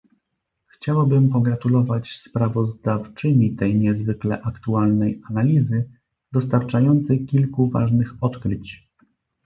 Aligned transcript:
Chciałabym 0.67 1.29
pogratulować 1.29 2.11
sprawozdawczyni 2.19 3.55
tej 3.55 3.75
niezwykle 3.75 4.41
aktualnej 4.41 5.21
analizy, 5.29 5.89
dostarczającej 6.31 7.25
kilku 7.25 7.69
ważnych 7.69 8.11
odkryć 8.21 8.87